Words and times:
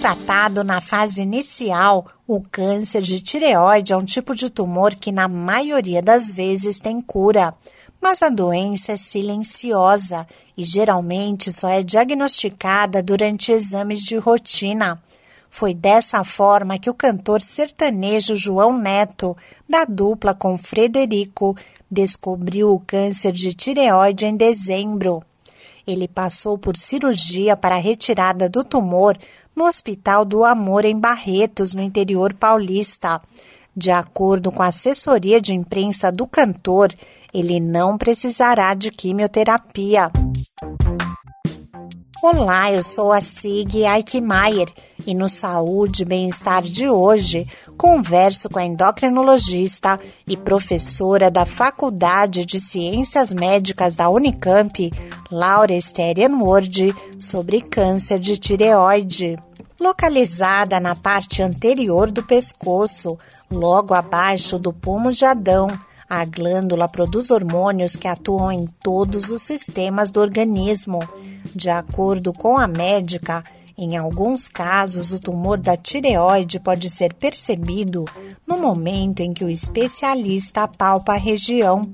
tratado 0.00 0.64
na 0.64 0.80
fase 0.80 1.20
inicial, 1.20 2.06
o 2.26 2.40
câncer 2.40 3.02
de 3.02 3.20
tireoide 3.20 3.92
é 3.92 3.96
um 3.96 4.04
tipo 4.04 4.34
de 4.34 4.48
tumor 4.48 4.94
que, 4.94 5.12
na 5.12 5.28
maioria 5.28 6.00
das 6.00 6.32
vezes, 6.32 6.80
tem 6.80 7.02
cura. 7.02 7.52
Mas 8.00 8.22
a 8.22 8.30
doença 8.30 8.92
é 8.92 8.96
silenciosa 8.96 10.26
e 10.56 10.64
geralmente 10.64 11.52
só 11.52 11.68
é 11.68 11.82
diagnosticada 11.82 13.02
durante 13.02 13.52
exames 13.52 14.02
de 14.02 14.16
rotina. 14.16 14.98
Foi 15.50 15.74
dessa 15.74 16.24
forma 16.24 16.78
que 16.78 16.88
o 16.88 16.94
cantor 16.94 17.42
sertanejo 17.42 18.34
João 18.34 18.78
Neto, 18.78 19.36
da 19.68 19.84
dupla 19.84 20.32
com 20.32 20.56
Frederico, 20.56 21.54
descobriu 21.90 22.72
o 22.72 22.80
câncer 22.80 23.32
de 23.32 23.52
tireoide 23.52 24.24
em 24.24 24.34
dezembro. 24.34 25.22
Ele 25.86 26.08
passou 26.08 26.56
por 26.56 26.74
cirurgia 26.76 27.54
para 27.54 27.74
a 27.74 27.80
retirada 27.80 28.48
do 28.48 28.64
tumor 28.64 29.18
no 29.60 29.66
Hospital 29.66 30.24
do 30.24 30.42
Amor 30.42 30.86
em 30.86 30.98
Barretos, 30.98 31.74
no 31.74 31.82
interior 31.82 32.32
paulista. 32.32 33.20
De 33.76 33.90
acordo 33.90 34.50
com 34.50 34.62
a 34.62 34.68
assessoria 34.68 35.38
de 35.38 35.52
imprensa 35.52 36.10
do 36.10 36.26
cantor, 36.26 36.90
ele 37.32 37.60
não 37.60 37.98
precisará 37.98 38.72
de 38.72 38.90
quimioterapia. 38.90 40.10
Olá, 42.22 42.72
eu 42.72 42.82
sou 42.82 43.12
a 43.12 43.20
Sig 43.20 43.84
Eichmeier 43.84 44.68
e 45.06 45.14
no 45.14 45.28
Saúde 45.28 46.04
e 46.04 46.06
Bem-Estar 46.06 46.62
de 46.62 46.88
hoje 46.88 47.46
converso 47.76 48.48
com 48.48 48.58
a 48.58 48.64
endocrinologista 48.64 50.00
e 50.26 50.38
professora 50.38 51.30
da 51.30 51.44
Faculdade 51.44 52.46
de 52.46 52.58
Ciências 52.58 53.30
Médicas 53.30 53.94
da 53.94 54.08
Unicamp, 54.08 54.90
Laura 55.30 55.74
Esterian 55.74 56.38
Word, 56.38 56.94
sobre 57.18 57.60
câncer 57.60 58.18
de 58.18 58.38
tireoide. 58.38 59.36
Localizada 59.80 60.78
na 60.78 60.94
parte 60.94 61.42
anterior 61.42 62.10
do 62.10 62.22
pescoço, 62.22 63.18
logo 63.50 63.94
abaixo 63.94 64.58
do 64.58 64.74
pomo 64.74 65.10
de 65.10 65.24
Adão, 65.24 65.68
a 66.06 66.22
glândula 66.26 66.86
produz 66.86 67.30
hormônios 67.30 67.96
que 67.96 68.06
atuam 68.06 68.52
em 68.52 68.66
todos 68.66 69.30
os 69.30 69.40
sistemas 69.40 70.10
do 70.10 70.20
organismo. 70.20 70.98
De 71.54 71.70
acordo 71.70 72.30
com 72.30 72.58
a 72.58 72.68
médica, 72.68 73.42
em 73.78 73.96
alguns 73.96 74.48
casos, 74.48 75.12
o 75.12 75.18
tumor 75.18 75.56
da 75.56 75.78
tireoide 75.78 76.60
pode 76.60 76.90
ser 76.90 77.14
percebido 77.14 78.04
no 78.46 78.58
momento 78.58 79.20
em 79.20 79.32
que 79.32 79.46
o 79.46 79.48
especialista 79.48 80.64
apalpa 80.64 81.14
a 81.14 81.18
região. 81.18 81.90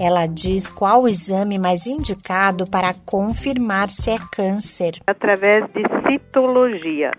Ela 0.00 0.26
diz 0.26 0.70
qual 0.70 1.02
o 1.02 1.08
exame 1.08 1.58
mais 1.58 1.86
indicado 1.86 2.64
para 2.70 2.94
confirmar 3.04 3.90
se 3.90 4.10
é 4.10 4.16
câncer. 4.32 4.92
Através 5.06 5.70
de 5.72 5.82
citologia. 6.08 7.10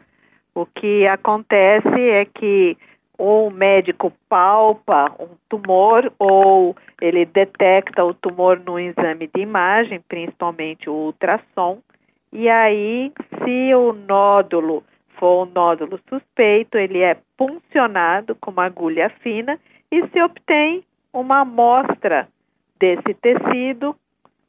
O 0.56 0.66
que 0.66 1.06
acontece 1.06 2.00
é 2.00 2.26
que 2.26 2.76
ou 3.20 3.50
o 3.50 3.52
médico 3.52 4.12
palpa 4.28 5.14
um 5.20 5.30
tumor 5.48 6.12
ou 6.18 6.76
ele 7.00 7.24
detecta 7.24 8.04
o 8.04 8.16
tumor 8.16 8.60
no 8.66 8.80
exame 8.80 9.30
de 9.32 9.42
imagem, 9.42 10.02
principalmente 10.10 10.90
o 10.90 10.94
ultrassom, 10.94 11.78
e 12.34 12.50
aí, 12.50 13.12
se 13.44 13.76
o 13.76 13.94
nódulo 13.94 14.84
for 15.20 15.46
um 15.46 15.52
nódulo 15.52 16.00
suspeito, 16.10 16.80
ele 16.80 17.00
é 17.00 17.16
puncionado 17.38 18.36
com 18.36 18.50
uma 18.50 18.66
agulha 18.66 19.12
fina 19.22 19.60
e 19.92 20.08
se 20.08 20.20
obtém 20.20 20.84
uma 21.14 21.42
amostra 21.42 22.28
desse 22.82 23.14
tecido 23.14 23.96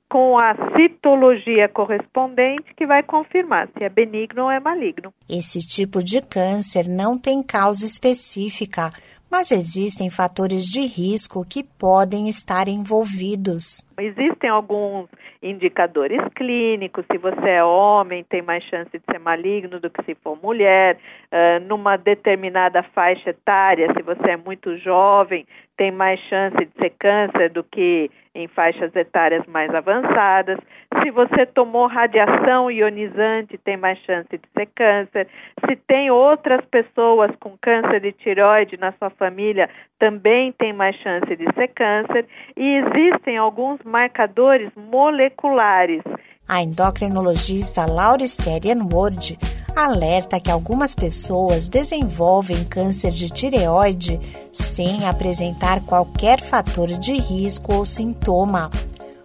com 0.08 0.38
a 0.38 0.54
citologia 0.76 1.68
correspondente 1.68 2.74
que 2.74 2.86
vai 2.86 3.02
confirmar 3.02 3.68
se 3.68 3.84
é 3.84 3.88
benigno 3.88 4.44
ou 4.44 4.50
é 4.50 4.58
maligno. 4.58 5.12
Esse 5.28 5.60
tipo 5.60 6.02
de 6.02 6.20
câncer 6.20 6.86
não 6.88 7.18
tem 7.18 7.42
causa 7.42 7.86
específica, 7.86 8.90
mas 9.30 9.50
existem 9.50 10.10
fatores 10.10 10.64
de 10.64 10.82
risco 10.82 11.46
que 11.48 11.64
podem 11.64 12.28
estar 12.28 12.68
envolvidos. 12.68 13.82
Existem 13.98 14.50
alguns 14.50 15.08
indicadores 15.42 16.20
clínicos. 16.36 17.04
Se 17.10 17.16
você 17.16 17.48
é 17.48 17.64
homem, 17.64 18.22
tem 18.24 18.42
mais 18.42 18.62
chance 18.64 18.90
de 18.90 19.02
ser 19.10 19.18
maligno 19.18 19.80
do 19.80 19.88
que 19.88 20.04
se 20.04 20.14
for 20.16 20.38
mulher. 20.42 20.98
Uh, 21.32 21.66
numa 21.66 21.96
determinada 21.96 22.82
faixa 22.82 23.30
etária, 23.30 23.88
se 23.96 24.02
você 24.02 24.32
é 24.32 24.36
muito 24.36 24.76
jovem, 24.76 25.46
tem 25.76 25.90
mais 25.90 26.20
chance 26.28 26.56
de 26.56 26.70
ser 26.78 26.90
câncer 26.98 27.50
do 27.50 27.64
que 27.64 28.10
em 28.34 28.48
faixas 28.48 28.94
etárias 28.94 29.44
mais 29.46 29.74
avançadas. 29.74 30.58
Se 31.02 31.10
você 31.10 31.44
tomou 31.46 31.86
radiação 31.86 32.70
ionizante, 32.70 33.58
tem 33.58 33.76
mais 33.76 33.98
chance 34.00 34.28
de 34.30 34.48
ser 34.56 34.66
câncer. 34.74 35.28
Se 35.66 35.76
tem 35.76 36.10
outras 36.10 36.64
pessoas 36.66 37.30
com 37.40 37.56
câncer 37.60 38.00
de 38.00 38.12
tireoide 38.12 38.76
na 38.76 38.92
sua 38.92 39.10
família, 39.10 39.68
também 39.98 40.52
tem 40.52 40.72
mais 40.72 40.96
chance 40.96 41.36
de 41.36 41.44
ser 41.54 41.68
câncer. 41.68 42.26
E 42.56 42.76
existem 42.76 43.36
alguns 43.36 43.80
marcadores 43.84 44.70
moleculares. 44.76 46.02
A 46.48 46.62
endocrinologista 46.62 47.86
Laura 47.86 48.26
Sterian 48.26 48.88
Ward 48.92 49.38
alerta 49.74 50.40
que 50.40 50.50
algumas 50.50 50.94
pessoas 50.94 51.68
desenvolvem 51.68 52.64
câncer 52.64 53.10
de 53.10 53.30
tireoide 53.30 54.20
sem 54.52 55.04
apresentar 55.06 55.80
qualquer 55.82 56.40
fator 56.40 56.88
de 56.88 57.14
risco 57.14 57.74
ou 57.74 57.84
sintoma. 57.84 58.70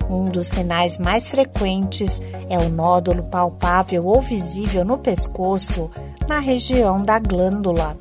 Um 0.09 0.25
dos 0.25 0.47
sinais 0.47 0.97
mais 0.97 1.28
frequentes 1.28 2.22
é 2.50 2.57
o 2.57 2.69
nódulo 2.69 3.24
palpável 3.24 4.06
ou 4.06 4.22
visível 4.22 4.86
no 4.86 4.97
pescoço, 4.97 5.91
na 6.28 6.40
região 6.40 7.03
da 7.03 7.19
glândula. 7.19 7.97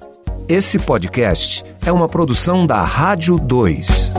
Esse 0.49 0.79
podcast 0.79 1.65
é 1.85 1.91
uma 1.91 2.09
produção 2.09 2.65
da 2.65 2.83
Rádio 2.85 3.37
2. 3.37 4.13